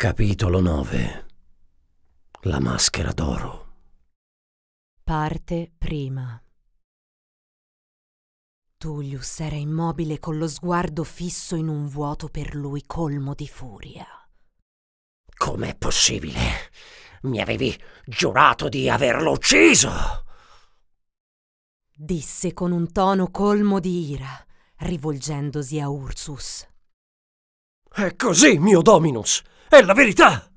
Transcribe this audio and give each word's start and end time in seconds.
Capitolo 0.00 0.60
9 0.60 1.26
La 2.44 2.58
maschera 2.58 3.12
d'oro 3.12 3.66
Parte 5.04 5.70
prima. 5.76 6.42
Tullius 8.78 9.40
era 9.40 9.56
immobile 9.56 10.18
con 10.18 10.38
lo 10.38 10.48
sguardo 10.48 11.04
fisso 11.04 11.54
in 11.54 11.68
un 11.68 11.86
vuoto 11.86 12.28
per 12.28 12.54
lui 12.54 12.84
colmo 12.86 13.34
di 13.34 13.46
furia. 13.46 14.06
Com'è 15.36 15.76
possibile? 15.76 16.40
Mi 17.24 17.42
avevi 17.42 17.78
giurato 18.06 18.70
di 18.70 18.88
averlo 18.88 19.32
ucciso! 19.32 19.90
Disse 21.94 22.54
con 22.54 22.72
un 22.72 22.90
tono 22.90 23.30
colmo 23.30 23.80
di 23.80 24.08
ira, 24.12 24.46
rivolgendosi 24.76 25.78
a 25.78 25.90
Ursus. 25.90 26.66
È 27.92 28.16
così, 28.16 28.58
mio 28.58 28.80
Dominus! 28.80 29.42
È 29.70 29.80
la 29.82 29.92
verità! 29.92 30.50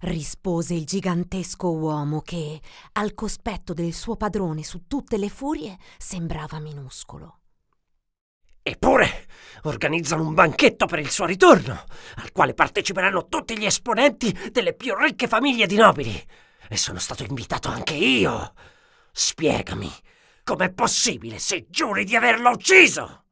rispose 0.00 0.74
il 0.74 0.84
gigantesco 0.84 1.70
uomo 1.70 2.20
che, 2.20 2.60
al 2.94 3.14
cospetto 3.14 3.72
del 3.72 3.92
suo 3.92 4.16
padrone 4.16 4.64
su 4.64 4.88
tutte 4.88 5.18
le 5.18 5.28
furie, 5.28 5.78
sembrava 5.98 6.58
minuscolo. 6.58 7.42
Eppure 8.60 9.28
organizzano 9.62 10.26
un 10.26 10.34
banchetto 10.34 10.86
per 10.86 10.98
il 10.98 11.10
suo 11.10 11.26
ritorno, 11.26 11.84
al 12.16 12.32
quale 12.32 12.54
parteciperanno 12.54 13.28
tutti 13.28 13.56
gli 13.56 13.66
esponenti 13.66 14.36
delle 14.50 14.74
più 14.74 14.96
ricche 14.96 15.28
famiglie 15.28 15.68
di 15.68 15.76
nobili. 15.76 16.20
E 16.68 16.76
sono 16.76 16.98
stato 16.98 17.22
invitato 17.22 17.68
anche 17.68 17.94
io. 17.94 18.52
Spiegami, 19.12 19.92
com'è 20.42 20.72
possibile 20.72 21.38
se 21.38 21.66
giuri 21.68 22.02
di 22.02 22.16
averlo 22.16 22.50
ucciso? 22.50 23.23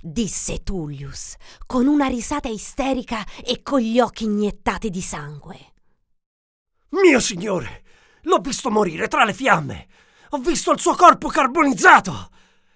Disse 0.00 0.62
Tullius, 0.62 1.36
con 1.66 1.86
una 1.86 2.06
risata 2.06 2.48
isterica 2.48 3.26
e 3.44 3.62
con 3.62 3.80
gli 3.80 4.00
occhi 4.00 4.24
iniettati 4.24 4.90
di 4.90 5.00
sangue. 5.00 5.72
Mio 6.90 7.20
signore, 7.20 7.84
l'ho 8.22 8.38
visto 8.38 8.70
morire 8.70 9.08
tra 9.08 9.24
le 9.24 9.34
fiamme. 9.34 9.88
Ho 10.30 10.38
visto 10.38 10.72
il 10.72 10.80
suo 10.80 10.94
corpo 10.94 11.28
carbonizzato. 11.28 12.30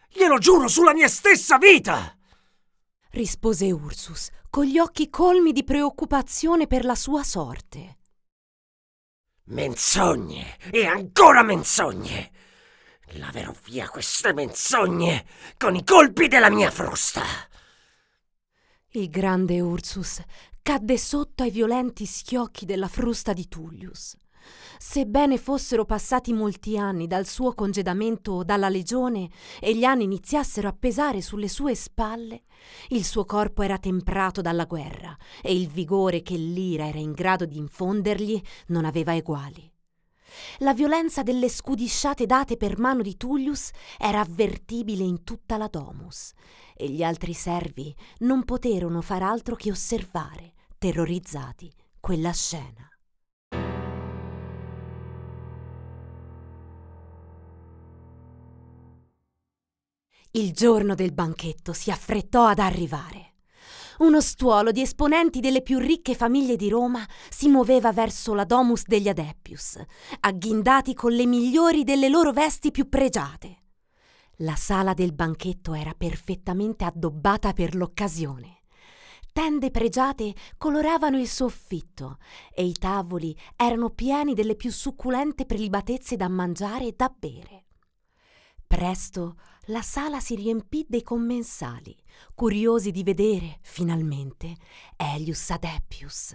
Glielo 0.08 0.38
giuro 0.38 0.68
sulla 0.68 0.92
mia 0.92 1.08
stessa 1.08 1.58
vita. 1.58 2.16
rispose 3.10 3.70
Ursus, 3.70 4.30
con 4.48 4.64
gli 4.64 4.78
occhi 4.78 5.10
colmi 5.10 5.52
di 5.52 5.64
preoccupazione 5.64 6.66
per 6.66 6.84
la 6.84 6.94
sua 6.94 7.22
sorte. 7.22 7.98
Menzogne 9.44 10.58
e 10.70 10.86
ancora 10.86 11.42
menzogne. 11.42 12.30
Laverò 13.16 13.52
via 13.64 13.88
queste 13.88 14.32
menzogne 14.32 15.26
con 15.58 15.74
i 15.74 15.84
colpi 15.84 16.28
della 16.28 16.48
mia 16.48 16.70
frusta. 16.70 17.22
Il 18.92 19.08
grande 19.08 19.60
Ursus 19.60 20.22
cadde 20.62 20.96
sotto 20.96 21.42
ai 21.42 21.50
violenti 21.50 22.06
schiocchi 22.06 22.64
della 22.64 22.88
frusta 22.88 23.32
di 23.32 23.48
Tullius. 23.48 24.16
Sebbene 24.78 25.38
fossero 25.38 25.84
passati 25.84 26.32
molti 26.32 26.76
anni 26.78 27.06
dal 27.06 27.26
suo 27.26 27.54
congedamento 27.54 28.42
dalla 28.42 28.68
legione 28.68 29.28
e 29.60 29.76
gli 29.76 29.84
anni 29.84 30.04
iniziassero 30.04 30.68
a 30.68 30.76
pesare 30.76 31.20
sulle 31.20 31.48
sue 31.48 31.74
spalle, 31.74 32.44
il 32.88 33.04
suo 33.04 33.24
corpo 33.24 33.62
era 33.62 33.78
temprato 33.78 34.40
dalla 34.40 34.64
guerra 34.64 35.16
e 35.40 35.54
il 35.54 35.68
vigore 35.68 36.22
che 36.22 36.36
l'ira 36.36 36.88
era 36.88 36.98
in 36.98 37.12
grado 37.12 37.44
di 37.44 37.58
infondergli 37.58 38.40
non 38.68 38.84
aveva 38.84 39.14
eguali. 39.14 39.70
La 40.58 40.74
violenza 40.74 41.22
delle 41.22 41.48
scudisciate 41.48 42.26
date 42.26 42.56
per 42.56 42.78
mano 42.78 43.02
di 43.02 43.16
Tullius 43.16 43.70
era 43.98 44.20
avvertibile 44.20 45.04
in 45.04 45.24
tutta 45.24 45.56
la 45.56 45.68
domus 45.68 46.32
e 46.74 46.88
gli 46.88 47.02
altri 47.02 47.32
servi 47.32 47.94
non 48.18 48.44
poterono 48.44 49.00
far 49.00 49.22
altro 49.22 49.54
che 49.54 49.70
osservare, 49.70 50.54
terrorizzati, 50.78 51.72
quella 52.00 52.32
scena. 52.32 52.86
Il 60.34 60.52
giorno 60.52 60.94
del 60.94 61.12
banchetto 61.12 61.74
si 61.74 61.90
affrettò 61.90 62.46
ad 62.46 62.58
arrivare. 62.58 63.21
Uno 64.02 64.20
stuolo 64.20 64.72
di 64.72 64.80
esponenti 64.80 65.38
delle 65.38 65.62
più 65.62 65.78
ricche 65.78 66.16
famiglie 66.16 66.56
di 66.56 66.68
Roma 66.68 67.06
si 67.30 67.46
muoveva 67.46 67.92
verso 67.92 68.34
la 68.34 68.44
domus 68.44 68.82
degli 68.84 69.06
Adeppius, 69.08 69.80
agghindati 70.18 70.92
con 70.92 71.12
le 71.12 71.24
migliori 71.24 71.84
delle 71.84 72.08
loro 72.08 72.32
vesti 72.32 72.72
più 72.72 72.88
pregiate. 72.88 73.62
La 74.38 74.56
sala 74.56 74.92
del 74.92 75.12
banchetto 75.12 75.72
era 75.72 75.94
perfettamente 75.96 76.84
addobbata 76.84 77.52
per 77.52 77.76
l'occasione. 77.76 78.62
Tende 79.32 79.70
pregiate 79.70 80.34
coloravano 80.58 81.16
il 81.16 81.28
soffitto 81.28 82.18
e 82.52 82.64
i 82.64 82.72
tavoli 82.72 83.36
erano 83.54 83.90
pieni 83.90 84.34
delle 84.34 84.56
più 84.56 84.72
succulente 84.72 85.46
prelibatezze 85.46 86.16
da 86.16 86.26
mangiare 86.26 86.86
e 86.86 86.94
da 86.96 87.08
bere. 87.16 87.61
Presto 88.72 89.36
la 89.66 89.82
sala 89.82 90.18
si 90.18 90.34
riempì 90.34 90.86
dei 90.88 91.02
commensali, 91.02 91.94
curiosi 92.34 92.90
di 92.90 93.02
vedere, 93.02 93.58
finalmente, 93.60 94.54
Elius 94.96 95.50
Adeppius. 95.50 96.34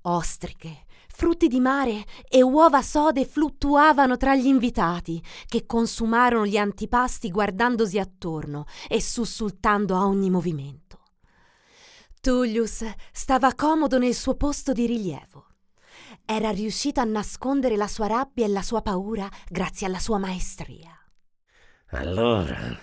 Ostriche, 0.00 0.86
frutti 1.08 1.48
di 1.48 1.60
mare 1.60 2.06
e 2.26 2.40
uova 2.40 2.80
sode 2.80 3.26
fluttuavano 3.26 4.16
tra 4.16 4.34
gli 4.34 4.46
invitati, 4.46 5.22
che 5.46 5.66
consumarono 5.66 6.46
gli 6.46 6.56
antipasti 6.56 7.30
guardandosi 7.30 7.98
attorno 7.98 8.64
e 8.88 9.02
sussultando 9.02 9.94
a 9.94 10.06
ogni 10.06 10.30
movimento. 10.30 11.00
Tullius 12.22 12.82
stava 13.12 13.54
comodo 13.54 13.98
nel 13.98 14.14
suo 14.14 14.36
posto 14.36 14.72
di 14.72 14.86
rilievo. 14.86 15.48
Era 16.24 16.50
riuscito 16.50 17.00
a 17.00 17.04
nascondere 17.04 17.76
la 17.76 17.88
sua 17.88 18.06
rabbia 18.06 18.46
e 18.46 18.48
la 18.48 18.62
sua 18.62 18.80
paura 18.80 19.28
grazie 19.50 19.86
alla 19.86 19.98
sua 19.98 20.16
maestria. 20.16 20.96
Allora, 21.94 22.74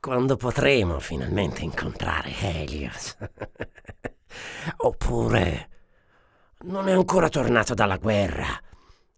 quando 0.00 0.36
potremo 0.36 0.98
finalmente 0.98 1.62
incontrare 1.62 2.34
Helios? 2.40 3.16
Oppure 4.78 5.68
non 6.62 6.88
è 6.88 6.92
ancora 6.92 7.28
tornato 7.28 7.74
dalla 7.74 7.98
guerra 7.98 8.48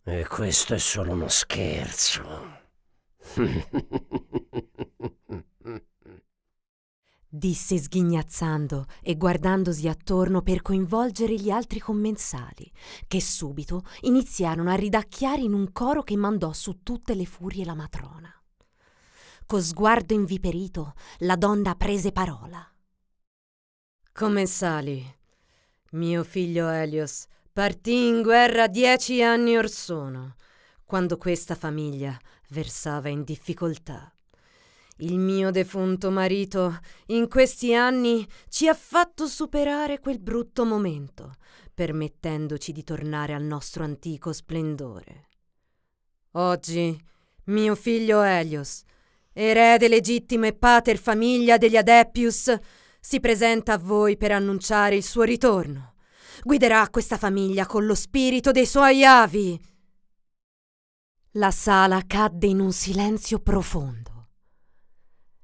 e 0.04 0.26
questo 0.26 0.74
è 0.74 0.78
solo 0.78 1.12
uno 1.12 1.28
scherzo. 1.28 2.58
disse 7.32 7.78
sghignazzando 7.78 8.84
e 9.00 9.16
guardandosi 9.16 9.88
attorno 9.88 10.42
per 10.42 10.60
coinvolgere 10.60 11.34
gli 11.36 11.48
altri 11.48 11.78
commensali, 11.78 12.70
che 13.06 13.20
subito 13.22 13.84
iniziarono 14.00 14.70
a 14.70 14.74
ridacchiare 14.74 15.40
in 15.40 15.54
un 15.54 15.72
coro 15.72 16.02
che 16.02 16.16
mandò 16.16 16.52
su 16.52 16.82
tutte 16.82 17.14
le 17.14 17.24
furie 17.24 17.64
la 17.64 17.74
matrona. 17.74 18.39
Co 19.50 19.61
sguardo 19.61 20.15
inviperito, 20.15 20.93
la 21.22 21.34
donna 21.34 21.75
prese 21.75 22.12
parola. 22.12 22.65
Commensali, 24.12 25.05
mio 25.91 26.22
figlio 26.22 26.69
Elios 26.69 27.27
partì 27.53 28.06
in 28.06 28.22
guerra 28.22 28.69
dieci 28.69 29.21
anni 29.25 29.56
or 29.56 29.69
sono, 29.69 30.37
quando 30.84 31.19
questa 31.19 31.56
famiglia 31.56 32.16
versava 32.50 33.09
in 33.09 33.25
difficoltà. 33.25 34.15
Il 34.99 35.19
mio 35.19 35.50
defunto 35.50 36.12
marito 36.12 36.78
in 37.06 37.27
questi 37.27 37.75
anni 37.75 38.25
ci 38.49 38.69
ha 38.69 38.75
fatto 38.75 39.27
superare 39.27 39.99
quel 39.99 40.21
brutto 40.21 40.65
momento, 40.65 41.34
permettendoci 41.75 42.71
di 42.71 42.84
tornare 42.84 43.34
al 43.34 43.43
nostro 43.43 43.82
antico 43.82 44.32
splendore. 44.32 45.27
Oggi 46.34 46.97
mio 47.47 47.75
figlio 47.75 48.22
Elios, 48.22 48.84
erede 49.32 49.88
legittimo 49.88 50.46
e 50.46 50.54
pater 50.54 50.98
famiglia 50.98 51.56
degli 51.56 51.76
Adeppius, 51.76 52.54
si 53.00 53.20
presenta 53.20 53.74
a 53.74 53.78
voi 53.78 54.16
per 54.16 54.32
annunciare 54.32 54.96
il 54.96 55.04
suo 55.04 55.22
ritorno. 55.22 55.94
Guiderà 56.42 56.88
questa 56.91 57.16
famiglia 57.16 57.66
con 57.66 57.87
lo 57.87 57.94
spirito 57.94 58.50
dei 58.50 58.66
suoi 58.66 59.05
avi. 59.05 59.60
La 61.32 61.50
sala 61.50 62.02
cadde 62.06 62.46
in 62.46 62.60
un 62.60 62.72
silenzio 62.72 63.38
profondo. 63.40 64.28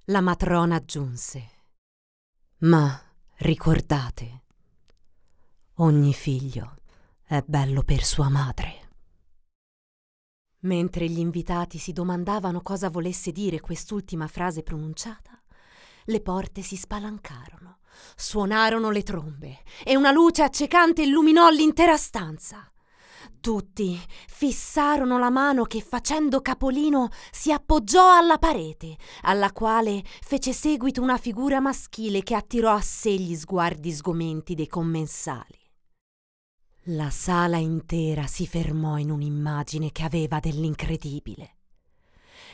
La 0.06 0.20
matrona 0.20 0.76
aggiunse. 0.76 1.50
Ma 2.58 3.00
ricordate, 3.38 4.43
ogni 5.76 6.14
figlio 6.14 6.75
è 7.25 7.43
bello 7.44 7.82
per 7.82 8.02
sua 8.05 8.28
madre. 8.28 8.86
Mentre 10.66 11.06
gli 11.08 11.20
invitati 11.20 11.78
si 11.78 11.92
domandavano 11.92 12.60
cosa 12.60 12.90
volesse 12.90 13.30
dire 13.30 13.60
quest'ultima 13.60 14.26
frase 14.26 14.64
pronunciata, 14.64 15.40
le 16.06 16.20
porte 16.20 16.60
si 16.60 16.74
spalancarono, 16.74 17.78
suonarono 18.16 18.90
le 18.90 19.04
trombe 19.04 19.60
e 19.84 19.96
una 19.96 20.10
luce 20.10 20.42
accecante 20.42 21.02
illuminò 21.02 21.50
l'intera 21.50 21.96
stanza. 21.96 22.68
Tutti 23.40 23.96
fissarono 24.26 25.18
la 25.20 25.30
mano 25.30 25.62
che 25.66 25.80
facendo 25.80 26.40
capolino 26.40 27.10
si 27.30 27.52
appoggiò 27.52 28.16
alla 28.16 28.38
parete, 28.38 28.96
alla 29.22 29.52
quale 29.52 30.02
fece 30.04 30.52
seguito 30.52 31.00
una 31.00 31.16
figura 31.16 31.60
maschile 31.60 32.24
che 32.24 32.34
attirò 32.34 32.72
a 32.72 32.80
sé 32.80 33.12
gli 33.12 33.36
sguardi 33.36 33.92
sgomenti 33.92 34.56
dei 34.56 34.66
commensali. 34.66 35.65
La 36.91 37.11
sala 37.11 37.56
intera 37.56 38.29
si 38.29 38.47
fermò 38.47 38.97
in 38.99 39.11
un'immagine 39.11 39.91
che 39.91 40.05
aveva 40.05 40.38
dell'incredibile. 40.38 41.56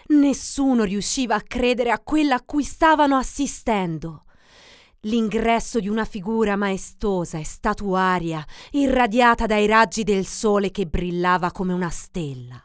Nessuno 0.07 0.85
riusciva 0.85 1.35
a 1.35 1.43
credere 1.43 1.91
a 1.91 2.01
quella 2.01 2.37
a 2.37 2.43
cui 2.43 2.65
stavano 2.65 3.19
assistendo. 3.19 4.25
L'ingresso 5.01 5.81
di 5.81 5.89
una 5.89 6.07
figura 6.07 6.57
maestosa 6.57 7.37
e 7.37 7.45
statuaria, 7.45 8.43
irradiata 8.71 9.45
dai 9.45 9.67
raggi 9.67 10.03
del 10.03 10.25
sole 10.25 10.71
che 10.71 10.87
brillava 10.87 11.51
come 11.51 11.75
una 11.75 11.91
stella. 11.91 12.59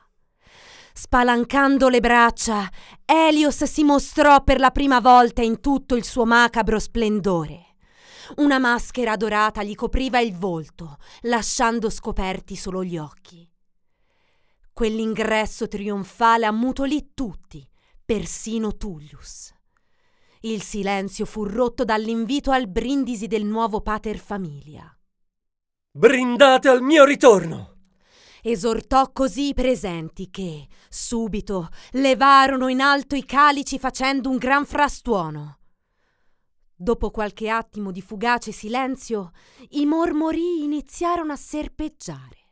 Spalancando 0.94 1.90
le 1.90 2.00
braccia, 2.00 2.66
Elios 3.04 3.66
si 3.66 3.84
mostrò 3.84 4.42
per 4.42 4.62
la 4.62 4.72
prima 4.72 5.02
volta 5.02 5.42
in 5.42 5.60
tutto 5.60 5.96
il 5.96 6.06
suo 6.06 6.26
macabro 6.26 6.80
splendore. 6.80 7.67
Una 8.36 8.60
maschera 8.60 9.16
dorata 9.16 9.64
gli 9.64 9.74
copriva 9.74 10.20
il 10.20 10.36
volto, 10.36 10.98
lasciando 11.22 11.90
scoperti 11.90 12.56
solo 12.56 12.84
gli 12.84 12.98
occhi. 12.98 13.50
Quell'ingresso 14.72 15.68
trionfale 15.68 16.46
ammutolì 16.46 17.14
tutti, 17.14 17.68
persino 18.06 18.76
Tullius. 18.78 19.54
Il 20.42 20.62
silenzio 20.62 21.26
fu 21.26 21.46
rotto 21.46 21.84
dall'invito 21.84 22.52
al 22.52 22.68
brindisi 22.68 23.28
del 23.28 23.44
nuovo 23.44 23.82
pater 23.82 24.18
famiglia. 24.18 24.96
Brindate 25.92 26.70
al 26.70 26.84
mio 26.84 27.06
ritorno! 27.06 27.76
Esortò 28.44 29.12
così 29.12 29.48
i 29.48 29.54
presenti 29.54 30.30
che, 30.30 30.68
subito, 30.90 31.70
levarono 31.94 32.68
in 32.68 32.82
alto 32.82 33.16
i 33.16 33.26
calici 33.26 33.80
facendo 33.80 34.30
un 34.30 34.38
gran 34.38 34.66
frastuono. 34.66 35.57
Dopo 36.80 37.10
qualche 37.10 37.50
attimo 37.50 37.92
di 37.92 38.02
fugace 38.02 38.52
silenzio, 38.52 39.32
i 39.70 39.88
mormorii 39.88 40.64
iniziarono 40.64 41.34
a 41.34 41.36
serpeggiare. 41.36 42.50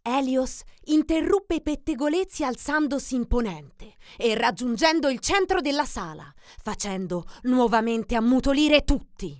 Elios 0.00 0.62
interruppe 0.84 1.56
i 1.56 1.62
pettegolezzi 1.62 2.42
alzandosi 2.42 3.14
imponente 3.14 3.96
e 4.16 4.34
raggiungendo 4.34 5.10
il 5.10 5.18
centro 5.18 5.60
della 5.60 5.84
sala, 5.84 6.32
facendo 6.62 7.26
nuovamente 7.42 8.14
ammutolire 8.14 8.82
tutti. 8.82 9.38